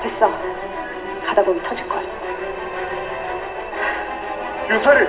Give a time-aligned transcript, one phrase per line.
[0.00, 0.30] 됐어.
[1.24, 2.02] 가다 보면 터질걸.
[4.70, 5.06] 유사리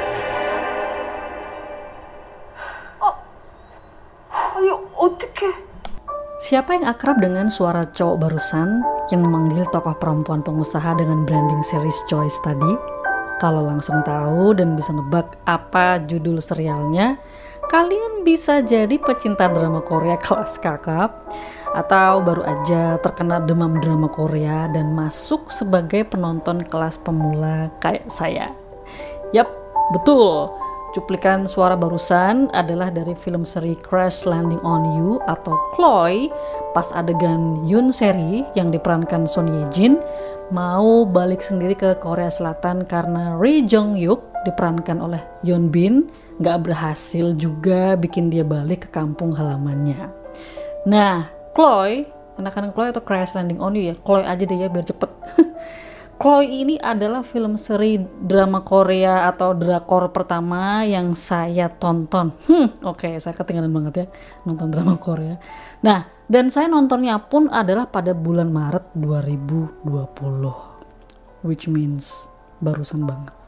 [4.58, 5.68] 아니, 어떡해.
[6.38, 11.97] Siapa yang akrab dengan suara cowok barusan yang memanggil tokoh perempuan pengusaha dengan branding series
[12.06, 12.78] Choice tadi?
[13.42, 17.17] Kalau langsung tahu dan bisa nebak apa judul serialnya,
[17.73, 21.25] kalian bisa jadi pecinta drama Korea kelas kakap
[21.73, 28.53] atau baru aja terkena demam drama Korea dan masuk sebagai penonton kelas pemula kayak saya.
[29.33, 29.49] Yap,
[29.97, 30.53] betul.
[30.93, 36.29] Cuplikan suara barusan adalah dari film seri Crash Landing on You atau Chloe
[36.77, 39.97] pas adegan Yoon Seri yang diperankan Son Ye Jin
[40.52, 46.66] mau balik sendiri ke Korea Selatan karena Ri Jong Yuk diperankan oleh Yeon Bin nggak
[46.66, 50.10] berhasil juga bikin dia balik ke kampung halamannya.
[50.91, 54.82] Nah, Chloe, anak-anak Chloe atau Crash Landing on You ya, Chloe aja deh ya biar
[54.82, 55.10] cepet.
[56.23, 62.30] Chloe ini adalah film seri drama Korea atau drakor pertama yang saya tonton.
[62.46, 64.06] Hmm, oke, saya ketinggalan banget ya
[64.46, 65.38] nonton drama Korea.
[65.82, 69.82] Nah, dan saya nontonnya pun adalah pada bulan Maret 2020.
[71.42, 72.30] Which means
[72.62, 73.41] barusan banget.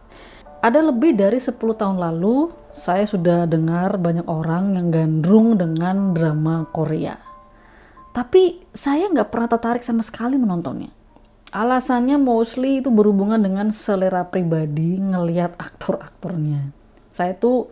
[0.64, 6.64] Ada lebih dari 10 tahun lalu, saya sudah dengar banyak orang yang gandrung dengan drama
[6.72, 7.20] Korea.
[8.16, 10.88] Tapi saya nggak pernah tertarik sama sekali menontonnya.
[11.52, 16.72] Alasannya mostly itu berhubungan dengan selera pribadi ngelihat aktor-aktornya.
[17.12, 17.68] Saya tuh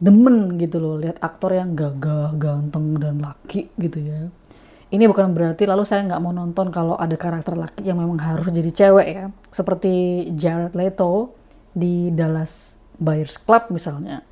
[0.00, 4.32] demen gitu loh lihat aktor yang gagah, ganteng dan laki gitu ya.
[4.88, 8.48] Ini bukan berarti lalu saya nggak mau nonton kalau ada karakter laki yang memang harus
[8.48, 9.28] jadi cewek ya.
[9.52, 11.43] Seperti Jared Leto
[11.74, 14.22] di Dallas Buyers Club misalnya.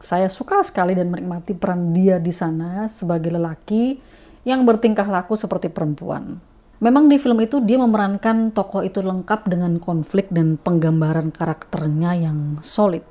[0.00, 3.96] Saya suka sekali dan menikmati peran dia di sana sebagai lelaki
[4.44, 6.40] yang bertingkah laku seperti perempuan.
[6.80, 12.56] Memang di film itu dia memerankan tokoh itu lengkap dengan konflik dan penggambaran karakternya yang
[12.64, 13.04] solid.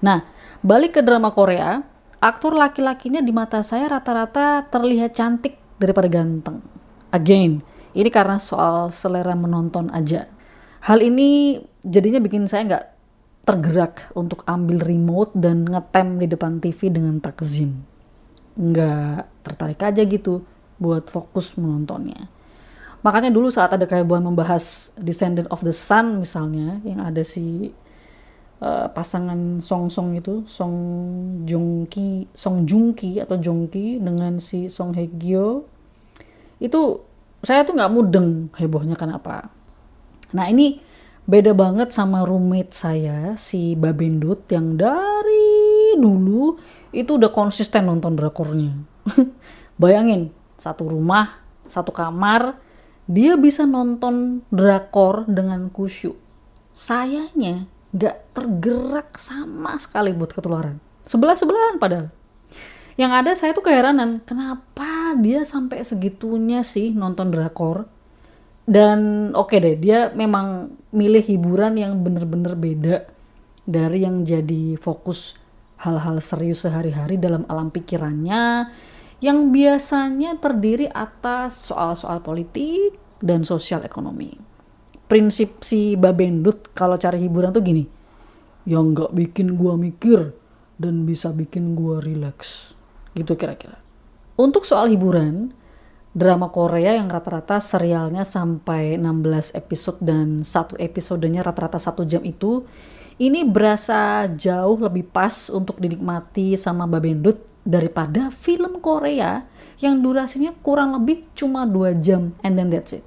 [0.00, 0.24] Nah,
[0.64, 1.84] balik ke drama Korea,
[2.16, 6.64] aktor laki-lakinya di mata saya rata-rata terlihat cantik daripada ganteng.
[7.12, 7.60] Again,
[7.92, 10.24] ini karena soal selera menonton aja.
[10.80, 12.84] Hal ini jadinya bikin saya nggak
[13.44, 17.82] tergerak untuk ambil remote dan ngetem di depan TV dengan takzim.
[18.54, 20.44] Nggak tertarik aja gitu
[20.80, 22.28] buat fokus menontonnya.
[23.00, 27.72] Makanya dulu saat ada kehebohan membahas Descendant of the Sun misalnya, yang ada si
[28.60, 30.76] uh, pasangan Song Song itu, Song
[31.48, 31.88] Joong
[32.36, 32.92] Song Joong
[33.24, 35.64] atau Joong dengan si Song Hye Kyo,
[36.60, 37.00] itu
[37.40, 39.48] saya tuh nggak mudeng hebohnya kenapa.
[40.36, 40.76] Nah ini
[41.28, 46.56] beda banget sama roommate saya si Babendut yang dari dulu
[46.90, 48.74] itu udah konsisten nonton drakornya.
[49.82, 52.60] Bayangin satu rumah, satu kamar,
[53.08, 56.14] dia bisa nonton drakor dengan kusyuk.
[56.76, 60.78] Sayanya nggak tergerak sama sekali buat ketularan.
[61.08, 62.08] Sebelah-sebelahan padahal.
[63.00, 67.88] Yang ada saya tuh keheranan, kenapa dia sampai segitunya sih nonton drakor?
[68.70, 73.02] Dan oke okay deh, dia memang milih hiburan yang bener-bener beda
[73.66, 75.34] dari yang jadi fokus
[75.82, 78.70] hal-hal serius sehari-hari dalam alam pikirannya
[79.18, 84.38] yang biasanya terdiri atas soal-soal politik dan sosial ekonomi.
[85.10, 87.82] Prinsip si Babendut kalau cari hiburan tuh gini,
[88.70, 90.30] yang nggak bikin gua mikir
[90.78, 92.70] dan bisa bikin gua relax.
[93.18, 93.82] Gitu kira-kira.
[94.38, 95.50] Untuk soal hiburan,
[96.10, 102.66] drama Korea yang rata-rata serialnya sampai 16 episode dan satu episodenya rata-rata satu jam itu,
[103.20, 109.44] ini berasa jauh lebih pas untuk dinikmati sama Babendut daripada film Korea
[109.78, 113.04] yang durasinya kurang lebih cuma dua jam and then that's it.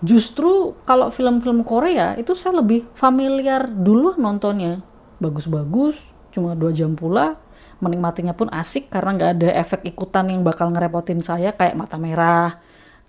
[0.00, 4.80] Justru kalau film-film Korea itu saya lebih familiar dulu nontonnya.
[5.20, 7.36] Bagus-bagus, cuma dua jam pula.
[7.80, 12.60] Menikmatinya pun asik karena nggak ada efek ikutan yang bakal ngerepotin saya kayak mata merah,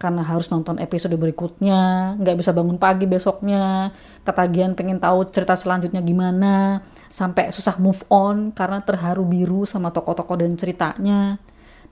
[0.01, 3.93] karena harus nonton episode berikutnya, nggak bisa bangun pagi besoknya,
[4.25, 10.41] ketagihan pengen tahu cerita selanjutnya gimana, sampai susah move on karena terharu biru sama tokoh-tokoh
[10.41, 11.37] dan ceritanya.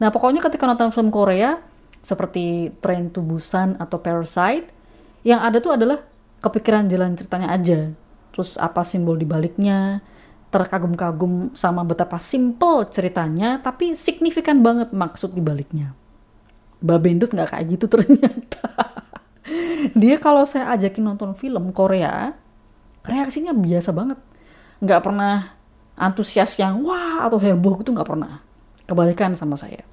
[0.02, 1.62] Nah pokoknya ketika nonton film Korea,
[2.02, 4.72] seperti Train to Busan atau Parasite,
[5.22, 6.02] yang ada tuh adalah
[6.42, 7.92] kepikiran jalan ceritanya aja.
[8.34, 10.00] Terus apa simbol di baliknya,
[10.50, 15.94] terkagum-kagum sama betapa simple ceritanya, tapi signifikan banget maksud di baliknya.
[16.82, 18.70] Babendut nggak kayak gitu ternyata.
[20.02, 22.34] Dia kalau saya ajakin nonton film Korea,
[23.06, 24.18] reaksinya biasa banget.
[24.82, 25.54] Nggak pernah
[26.00, 28.42] antusias yang wah atau heboh gitu nggak pernah.
[28.90, 29.86] Kebalikan sama saya.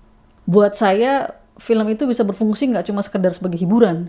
[0.49, 4.09] Buat saya, film itu bisa berfungsi nggak cuma sekedar sebagai hiburan,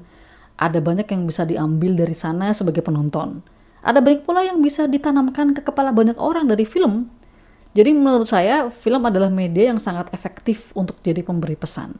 [0.57, 3.45] Ada banyak yang bisa diambil dari sana sebagai penonton.
[3.87, 7.07] Ada banyak pula yang bisa ditanamkan ke kepala banyak orang dari film.
[7.71, 11.95] Jadi menurut saya film adalah media yang sangat efektif untuk jadi pemberi pesan.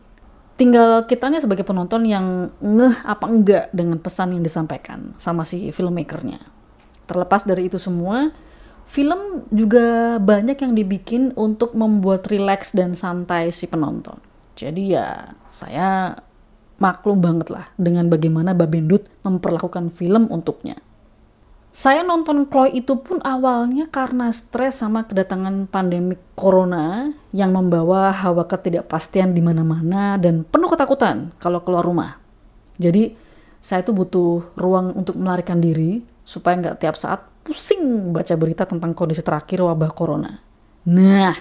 [0.59, 6.43] Tinggal kitanya sebagai penonton yang ngeh apa enggak dengan pesan yang disampaikan sama si filmmakernya.
[7.07, 8.35] Terlepas dari itu semua,
[8.83, 14.17] film juga banyak yang dibikin untuk membuat rileks dan santai si penonton.
[14.57, 16.17] Jadi ya saya
[16.81, 20.81] maklum banget lah dengan bagaimana Babendut memperlakukan film untuknya.
[21.67, 28.47] Saya nonton Chloe itu pun awalnya karena stres sama kedatangan pandemi corona yang membawa hawa
[28.47, 32.17] ketidakpastian di mana-mana dan penuh ketakutan kalau keluar rumah.
[32.79, 33.13] Jadi
[33.59, 38.95] saya tuh butuh ruang untuk melarikan diri supaya nggak tiap saat pusing baca berita tentang
[38.95, 40.39] kondisi terakhir wabah corona.
[40.87, 41.35] Nah,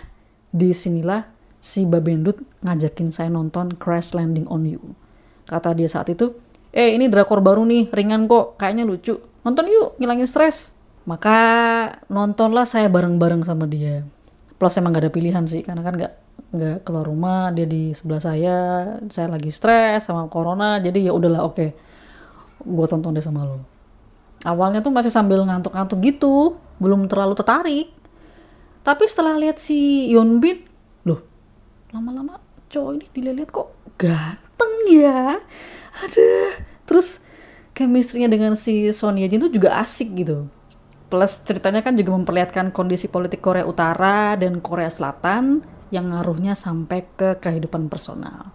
[0.50, 1.22] di sinilah
[1.62, 4.82] si Babendut ngajakin saya nonton Crash Landing on You.
[5.46, 6.34] Kata dia saat itu,
[6.74, 10.74] eh ini drakor baru nih, ringan kok, kayaknya lucu nonton yuk ngilangin stres.
[11.06, 11.38] Maka
[12.10, 14.02] nontonlah saya bareng-bareng sama dia.
[14.58, 16.12] Plus emang gak ada pilihan sih karena kan nggak
[16.46, 18.56] nggak keluar rumah dia di sebelah saya
[19.10, 21.54] saya lagi stres sama corona jadi ya udahlah oke.
[21.54, 21.70] Okay.
[22.66, 23.62] gue tonton deh sama lo.
[24.42, 27.94] Awalnya tuh masih sambil ngantuk-ngantuk gitu belum terlalu tertarik.
[28.82, 30.66] Tapi setelah lihat si Yeon Bin
[31.06, 31.22] loh
[31.94, 35.38] lama-lama cowok ini dilihat kok ganteng ya.
[36.02, 36.30] Ada
[36.88, 37.25] terus
[37.76, 40.48] chemistry-nya dengan si Sonia Jin itu juga asik gitu.
[41.12, 45.60] Plus ceritanya kan juga memperlihatkan kondisi politik Korea Utara dan Korea Selatan
[45.92, 48.50] yang ngaruhnya sampai ke kehidupan personal.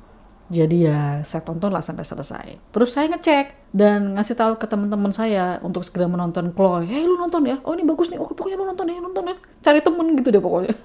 [0.51, 2.59] Jadi ya saya tonton lah sampai selesai.
[2.75, 6.83] Terus saya ngecek dan ngasih tahu ke teman-teman saya untuk segera menonton Chloe.
[6.83, 7.63] Hei lu nonton ya?
[7.63, 8.19] Oh ini bagus nih.
[8.19, 9.39] Oke pokoknya lu nonton ya, nonton ya.
[9.63, 10.75] Cari temen gitu deh pokoknya.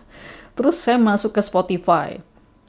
[0.55, 2.23] Terus saya masuk ke Spotify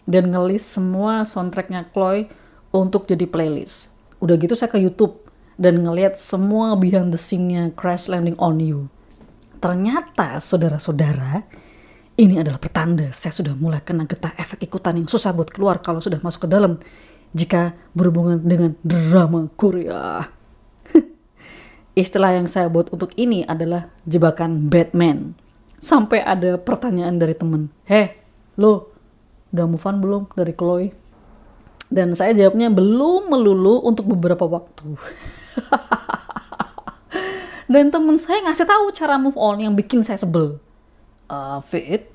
[0.10, 2.26] dan ngelis semua soundtracknya Chloe
[2.74, 3.94] untuk jadi playlist.
[4.18, 5.22] Udah gitu saya ke YouTube
[5.58, 8.88] dan ngelihat semua behind the scene-nya Crash Landing on You.
[9.58, 11.42] Ternyata, saudara-saudara,
[12.18, 16.02] ini adalah pertanda saya sudah mulai kena getah efek ikutan yang susah buat keluar kalau
[16.02, 16.78] sudah masuk ke dalam
[17.34, 20.26] jika berhubungan dengan drama Korea.
[21.98, 25.34] Istilah yang saya buat untuk ini adalah jebakan Batman.
[25.78, 28.18] Sampai ada pertanyaan dari temen, Heh,
[28.58, 28.94] lo
[29.54, 30.90] udah move on belum dari Chloe?
[31.88, 34.86] Dan saya jawabnya belum melulu untuk beberapa waktu.
[37.74, 40.62] Dan temen saya ngasih tahu cara move on yang bikin saya sebel.
[41.28, 42.08] Uh, Fit,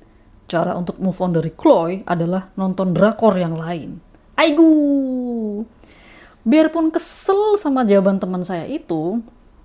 [0.49, 4.01] cara untuk move on dari Chloe adalah nonton drakor yang lain.
[4.33, 4.73] Aigu!
[6.43, 9.21] Biarpun kesel sama jawaban teman saya itu,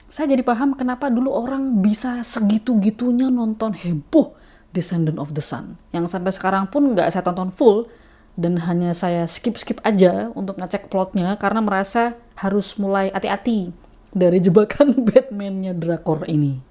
[0.06, 4.38] saya jadi paham kenapa dulu orang bisa segitu-gitunya nonton heboh
[4.72, 5.80] Descendant of the Sun.
[5.90, 7.88] Yang sampai sekarang pun nggak saya tonton full,
[8.38, 13.74] dan hanya saya skip-skip aja untuk ngecek plotnya karena merasa harus mulai hati-hati
[14.14, 16.62] dari jebakan Batman-nya drakor ini.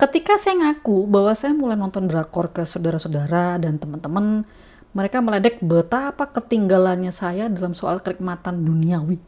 [0.00, 4.48] Ketika saya ngaku bahwa saya mulai nonton drakor ke saudara-saudara dan teman-teman,
[4.96, 9.20] mereka meledek betapa ketinggalannya saya dalam soal kenikmatan duniawi.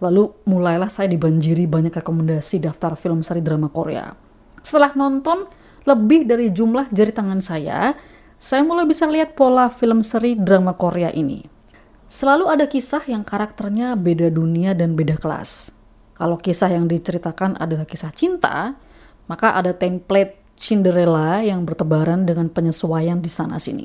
[0.00, 4.16] Lalu mulailah saya dibanjiri banyak rekomendasi daftar film seri drama Korea.
[4.64, 5.44] Setelah nonton
[5.84, 7.92] lebih dari jumlah jari tangan saya,
[8.40, 11.44] saya mulai bisa lihat pola film seri drama Korea ini.
[12.08, 15.76] Selalu ada kisah yang karakternya beda dunia dan beda kelas.
[16.16, 18.80] Kalau kisah yang diceritakan adalah kisah cinta,
[19.28, 23.84] maka ada template Cinderella yang bertebaran dengan penyesuaian di sana-sini.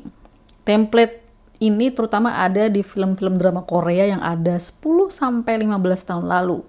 [0.64, 1.20] Template
[1.60, 6.64] ini terutama ada di film-film drama Korea yang ada 10 sampai 15 tahun lalu.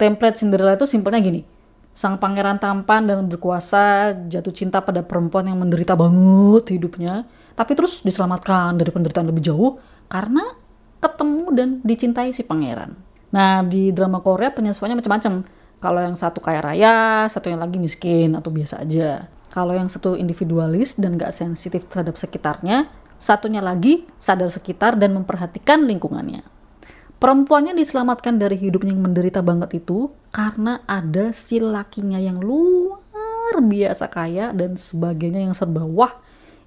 [0.00, 1.59] Template Cinderella itu simpelnya gini
[1.90, 7.26] Sang pangeran tampan dan berkuasa jatuh cinta pada perempuan yang menderita banget hidupnya,
[7.58, 10.54] tapi terus diselamatkan dari penderitaan lebih jauh karena
[11.02, 12.94] ketemu dan dicintai si pangeran.
[13.34, 15.34] Nah, di drama Korea penyesuaiannya macam-macam.
[15.80, 19.26] Kalau yang satu kaya raya, satu yang lagi miskin atau biasa aja.
[19.50, 25.88] Kalau yang satu individualis dan gak sensitif terhadap sekitarnya, satunya lagi sadar sekitar dan memperhatikan
[25.88, 26.59] lingkungannya.
[27.20, 34.08] Perempuannya diselamatkan dari hidupnya yang menderita banget itu karena ada si lakinya yang luar biasa
[34.08, 36.16] kaya dan sebagainya yang serba wah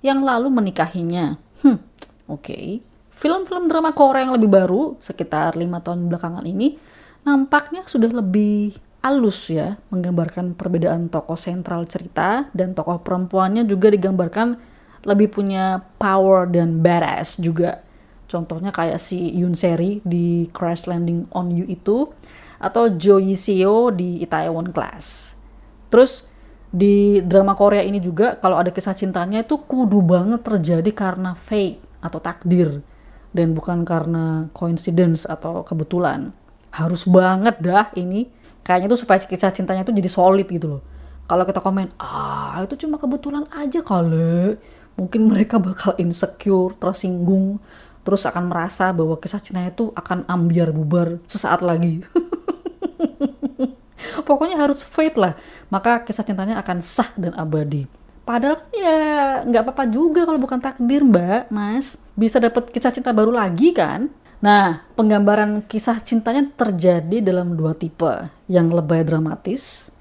[0.06, 1.42] yang lalu menikahinya.
[1.66, 1.82] Hmm,
[2.30, 2.46] oke.
[2.46, 2.86] Okay.
[3.10, 6.78] Film-film drama Korea yang lebih baru, sekitar lima tahun belakangan ini,
[7.26, 14.62] nampaknya sudah lebih halus ya, menggambarkan perbedaan tokoh sentral cerita dan tokoh perempuannya juga digambarkan
[15.02, 17.82] lebih punya power dan badass juga
[18.34, 22.10] Contohnya kayak si Yoon Seri di Crash Landing on You itu
[22.58, 25.38] atau Jo Seo di Itaewon Class.
[25.94, 26.26] Terus
[26.74, 31.78] di drama Korea ini juga kalau ada kisah cintanya itu kudu banget terjadi karena fate
[32.02, 32.82] atau takdir
[33.30, 36.34] dan bukan karena coincidence atau kebetulan.
[36.74, 38.34] harus banget dah ini
[38.66, 40.82] kayaknya tuh supaya kisah cintanya tuh jadi solid gitu loh
[41.30, 44.58] kalau kita komen ah itu cuma kebetulan aja kali
[44.98, 47.62] mungkin mereka bakal insecure tersinggung
[48.04, 52.04] terus akan merasa bahwa kisah cintanya itu akan ambiar bubar sesaat lagi
[54.28, 55.34] pokoknya harus fade lah
[55.72, 57.88] maka kisah cintanya akan sah dan abadi
[58.24, 59.00] Padahal kan ya
[59.44, 62.00] nggak apa-apa juga kalau bukan takdir mbak, mas.
[62.16, 64.08] Bisa dapat kisah cinta baru lagi kan?
[64.40, 68.32] Nah, penggambaran kisah cintanya terjadi dalam dua tipe.
[68.48, 69.92] Yang lebay dramatis,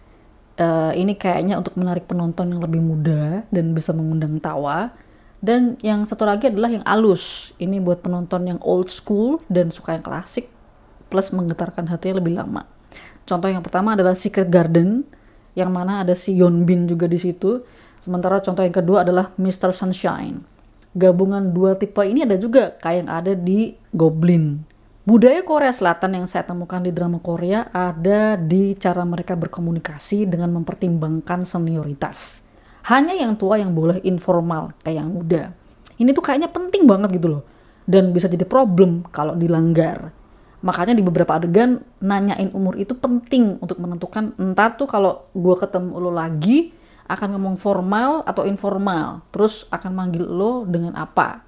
[0.54, 4.94] uh, ini kayaknya untuk menarik penonton yang lebih muda dan bisa mengundang tawa.
[5.42, 7.50] Dan yang satu lagi adalah yang alus.
[7.58, 10.46] Ini buat penonton yang old school dan suka yang klasik,
[11.10, 12.62] plus menggetarkan hatinya lebih lama.
[13.26, 15.02] Contoh yang pertama adalah Secret Garden,
[15.58, 17.58] yang mana ada si Yeon Bin juga di situ
[18.02, 19.70] Sementara contoh yang kedua adalah Mr.
[19.70, 20.42] Sunshine.
[20.90, 24.66] Gabungan dua tipe ini ada juga kayak yang ada di Goblin.
[25.06, 30.50] Budaya Korea Selatan yang saya temukan di drama Korea ada di cara mereka berkomunikasi dengan
[30.50, 32.42] mempertimbangkan senioritas.
[32.90, 35.42] Hanya yang tua yang boleh informal kayak yang muda.
[35.98, 37.42] Ini tuh kayaknya penting banget gitu loh.
[37.86, 40.10] Dan bisa jadi problem kalau dilanggar.
[40.62, 45.98] Makanya di beberapa adegan nanyain umur itu penting untuk menentukan entar tuh kalau gue ketemu
[45.98, 46.70] lo lagi
[47.10, 51.42] akan ngomong formal atau informal, terus akan manggil lo dengan apa.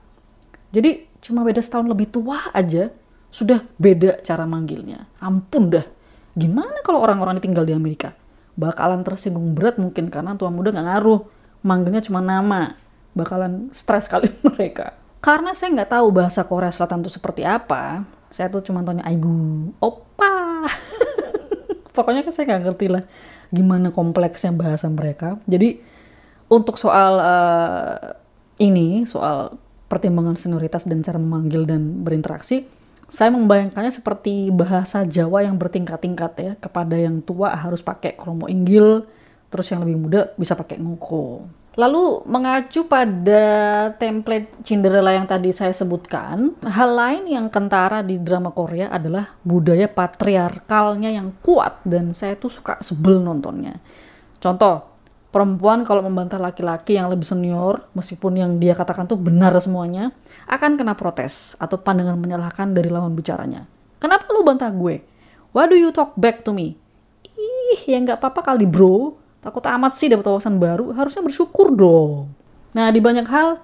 [0.74, 2.90] Jadi cuma beda setahun lebih tua aja
[3.30, 5.06] sudah beda cara manggilnya.
[5.22, 5.86] Ampun dah.
[6.34, 8.10] Gimana kalau orang-orang tinggal di Amerika?
[8.54, 11.20] Bakalan tersinggung berat mungkin karena tua muda nggak ngaruh.
[11.64, 12.75] Manggilnya cuma nama.
[13.14, 14.94] Bakalan stres kali mereka.
[15.25, 19.73] Karena saya nggak tahu bahasa Korea Selatan itu seperti apa, saya tuh cuma tanya aigu,
[19.80, 20.68] opa.
[21.96, 23.02] Pokoknya kan saya nggak ngerti lah
[23.49, 25.40] gimana kompleksnya bahasa mereka.
[25.49, 25.80] Jadi
[26.52, 28.20] untuk soal uh,
[28.61, 29.56] ini, soal
[29.88, 32.68] pertimbangan senioritas dan cara memanggil dan berinteraksi,
[33.08, 36.52] saya membayangkannya seperti bahasa Jawa yang bertingkat-tingkat ya.
[36.56, 39.04] Kepada yang tua harus pakai kromo inggil,
[39.52, 41.44] terus yang lebih muda bisa pakai ngoko.
[41.75, 43.42] Lalu mengacu pada
[43.99, 49.90] template Cinderella yang tadi saya sebutkan, hal lain yang kentara di drama Korea adalah budaya
[49.90, 53.75] patriarkalnya yang kuat dan saya tuh suka sebel nontonnya.
[54.38, 54.93] Contoh,
[55.34, 60.14] perempuan kalau membantah laki-laki yang lebih senior, meskipun yang dia katakan tuh benar semuanya,
[60.46, 63.66] akan kena protes atau pandangan menyalahkan dari lawan bicaranya.
[63.98, 65.02] Kenapa lu bantah gue?
[65.50, 66.78] Why do you talk back to me?
[67.34, 72.32] Ih, ya nggak apa-apa kali bro takut amat sih dapat wawasan baru, harusnya bersyukur dong.
[72.72, 73.60] Nah, di banyak hal,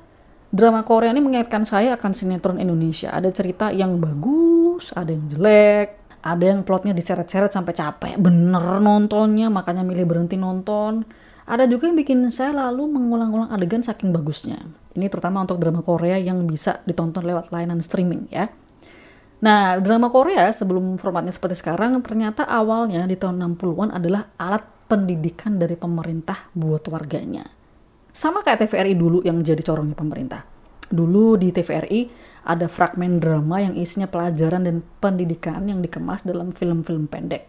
[0.53, 3.09] drama Korea ini mengingatkan saya akan sinetron Indonesia.
[3.09, 9.49] Ada cerita yang bagus, ada yang jelek, ada yang plotnya diseret-seret sampai capek, bener nontonnya,
[9.49, 11.09] makanya milih berhenti nonton.
[11.49, 14.61] Ada juga yang bikin saya lalu mengulang-ulang adegan saking bagusnya.
[14.97, 18.51] Ini terutama untuk drama Korea yang bisa ditonton lewat layanan streaming ya.
[19.41, 25.57] Nah, drama Korea sebelum formatnya seperti sekarang ternyata awalnya di tahun 60-an adalah alat pendidikan
[25.57, 27.47] dari pemerintah buat warganya.
[28.11, 30.43] Sama kayak TVRI dulu yang jadi corongnya pemerintah.
[30.91, 32.01] Dulu di TVRI
[32.51, 37.47] ada fragmen drama yang isinya pelajaran dan pendidikan yang dikemas dalam film-film pendek.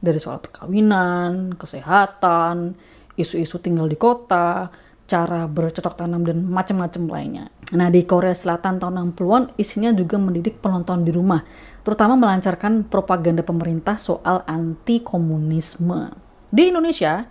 [0.00, 2.72] Dari soal perkawinan, kesehatan,
[3.18, 4.70] isu-isu tinggal di kota,
[5.08, 7.44] cara bercocok tanam dan macam-macam lainnya.
[7.74, 11.40] Nah di Korea Selatan tahun 60-an isinya juga mendidik penonton di rumah,
[11.80, 16.12] terutama melancarkan propaganda pemerintah soal anti komunisme.
[16.52, 17.24] Di Indonesia,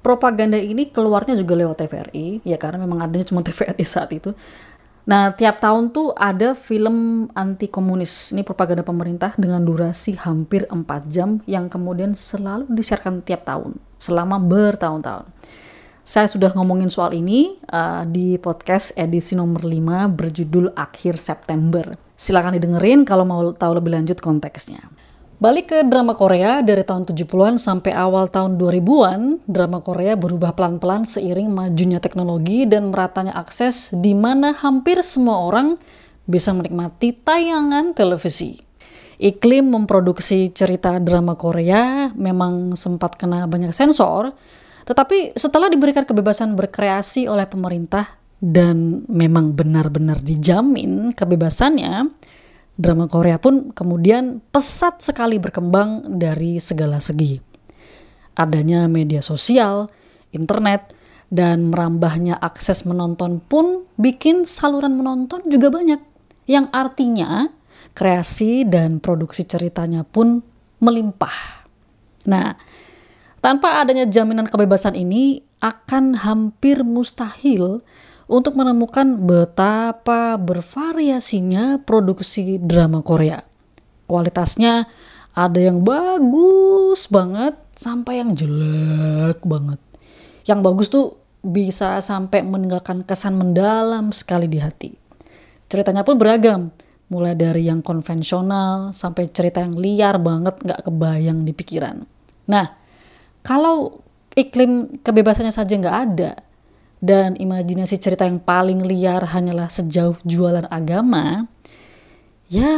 [0.00, 4.32] propaganda ini keluarnya juga lewat TVRI, ya karena memang adanya cuma TVRI saat itu.
[5.08, 8.28] Nah, tiap tahun tuh ada film anti komunis.
[8.36, 14.40] Ini propaganda pemerintah dengan durasi hampir 4 jam yang kemudian selalu disiarkan tiap tahun selama
[14.40, 15.28] bertahun-tahun.
[16.08, 21.92] Saya sudah ngomongin soal ini uh, di podcast edisi nomor 5 berjudul Akhir September.
[22.16, 24.80] Silahkan didengerin kalau mau tahu lebih lanjut konteksnya.
[25.38, 31.06] Balik ke drama Korea dari tahun 70-an sampai awal tahun 2000-an, drama Korea berubah pelan-pelan
[31.06, 35.78] seiring majunya teknologi dan meratanya akses di mana hampir semua orang
[36.26, 38.67] bisa menikmati tayangan televisi.
[39.18, 44.30] Iklim memproduksi cerita drama Korea memang sempat kena banyak sensor,
[44.86, 52.06] tetapi setelah diberikan kebebasan berkreasi oleh pemerintah dan memang benar-benar dijamin kebebasannya,
[52.78, 57.42] drama Korea pun kemudian pesat sekali berkembang dari segala segi.
[58.38, 59.90] Adanya media sosial,
[60.30, 60.94] internet,
[61.26, 65.98] dan merambahnya akses menonton pun bikin saluran menonton juga banyak.
[66.46, 67.57] Yang artinya
[67.98, 70.38] kreasi dan produksi ceritanya pun
[70.78, 71.66] melimpah.
[72.30, 72.54] Nah,
[73.42, 77.82] tanpa adanya jaminan kebebasan ini akan hampir mustahil
[78.30, 83.42] untuk menemukan betapa bervariasinya produksi drama Korea.
[84.06, 84.86] Kualitasnya
[85.38, 89.78] Ada yang bagus banget sampai yang jelek banget.
[90.50, 91.06] Yang bagus tuh
[91.46, 94.90] bisa sampai meninggalkan kesan mendalam sekali di hati.
[95.70, 96.74] Ceritanya pun beragam,
[97.08, 102.04] mulai dari yang konvensional sampai cerita yang liar banget nggak kebayang di pikiran.
[102.48, 102.76] Nah,
[103.44, 104.04] kalau
[104.36, 106.32] iklim kebebasannya saja nggak ada,
[106.98, 111.46] dan imajinasi cerita yang paling liar hanyalah sejauh jualan agama,
[112.50, 112.70] ya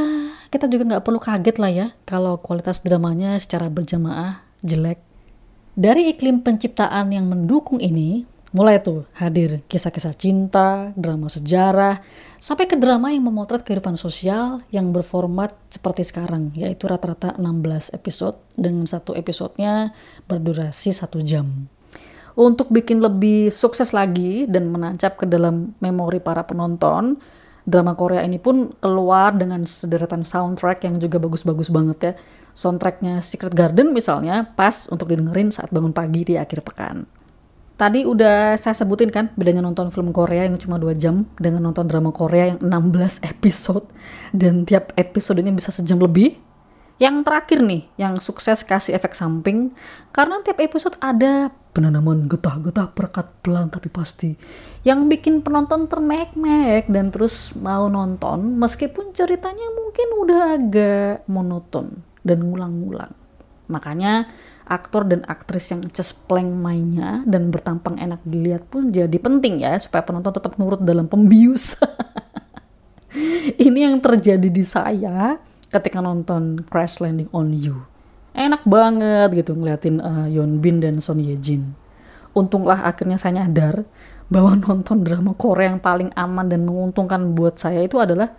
[0.52, 5.00] kita juga nggak perlu kaget lah ya kalau kualitas dramanya secara berjamaah jelek.
[5.80, 12.02] Dari iklim penciptaan yang mendukung ini, mulai tuh hadir kisah-kisah cinta, drama sejarah,
[12.42, 18.38] sampai ke drama yang memotret kehidupan sosial yang berformat seperti sekarang, yaitu rata-rata 16 episode
[18.58, 19.94] dengan satu episodenya
[20.26, 21.70] berdurasi satu jam
[22.38, 27.18] untuk bikin lebih sukses lagi dan menancap ke dalam memori para penonton,
[27.66, 32.12] drama Korea ini pun keluar dengan sederetan soundtrack yang juga bagus-bagus banget ya.
[32.54, 37.19] Soundtracknya Secret Garden misalnya pas untuk didengerin saat bangun pagi di akhir pekan.
[37.80, 41.88] Tadi udah saya sebutin kan bedanya nonton film Korea yang cuma 2 jam dengan nonton
[41.88, 43.88] drama Korea yang 16 episode.
[44.36, 46.36] Dan tiap episodenya bisa sejam lebih.
[47.00, 49.72] Yang terakhir nih, yang sukses kasih efek samping,
[50.12, 54.36] karena tiap episode ada penanaman getah-getah perekat pelan tapi pasti,
[54.84, 62.44] yang bikin penonton termek-mek dan terus mau nonton meskipun ceritanya mungkin udah agak monoton dan
[62.44, 63.16] ngulang-ngulang.
[63.72, 64.28] Makanya
[64.70, 70.06] aktor dan aktris yang cespleng mainnya dan bertampang enak dilihat pun jadi penting ya supaya
[70.06, 71.74] penonton tetap nurut dalam pembius.
[73.66, 75.34] Ini yang terjadi di saya
[75.66, 77.82] ketika nonton Crash Landing on You.
[78.30, 81.74] Enak banget gitu ngeliatin uh, Yeon Bin dan Son Ye Jin.
[82.30, 83.82] Untunglah akhirnya saya nyadar
[84.30, 88.30] bahwa nonton drama Korea yang paling aman dan menguntungkan buat saya itu adalah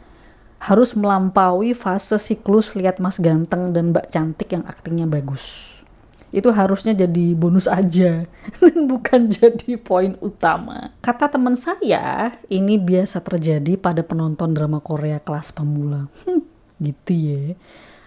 [0.63, 5.80] harus melampaui fase siklus lihat mas ganteng dan mbak cantik yang aktingnya bagus.
[6.31, 8.23] Itu harusnya jadi bonus aja
[8.63, 10.95] dan bukan jadi poin utama.
[11.03, 16.08] Kata teman saya, ini biasa terjadi pada penonton drama Korea kelas pemula.
[16.23, 16.41] Hmm,
[16.82, 17.43] gitu ya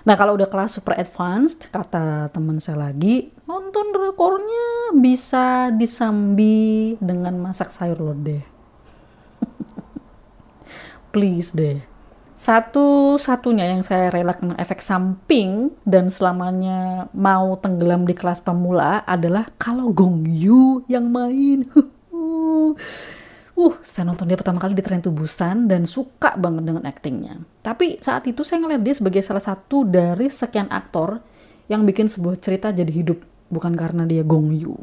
[0.05, 7.41] nah kalau udah kelas super advanced kata teman saya lagi nonton drakornya bisa disambi dengan
[7.41, 8.45] masak sayur lodeh
[11.15, 11.81] please deh
[12.35, 19.47] satu-satunya yang saya rela kena efek samping dan selamanya mau tenggelam di kelas pemula adalah
[19.55, 21.63] kalau Gong Yu yang main.
[23.55, 27.39] Uh, saya nonton dia pertama kali di Tren Tubusan dan suka banget dengan aktingnya.
[27.63, 31.23] Tapi saat itu saya ngeliat dia sebagai salah satu dari sekian aktor
[31.71, 33.23] yang bikin sebuah cerita jadi hidup,
[33.55, 34.75] bukan karena dia Gong Yu.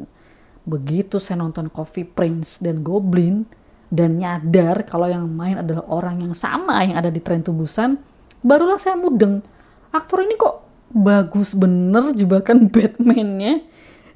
[0.64, 3.44] Begitu saya nonton Coffee Prince dan Goblin
[3.92, 8.00] dan nyadar kalau yang main adalah orang yang sama yang ada di Tren Tubusan,
[8.40, 9.44] barulah saya mudeng.
[9.92, 10.64] Aktor ini kok
[10.96, 13.60] bagus bener jebakan Batman-nya?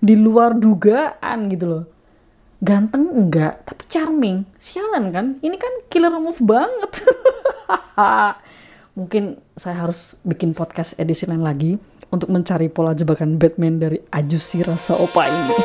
[0.00, 1.84] Di luar dugaan gitu loh.
[2.64, 4.48] Ganteng enggak tapi charming.
[4.56, 5.26] Sialan kan?
[5.44, 7.04] Ini kan killer move banget.
[8.96, 11.76] Mungkin saya harus bikin podcast edisi lain lagi
[12.08, 15.56] untuk mencari pola jebakan Batman dari Ajusi Rasa Opa ini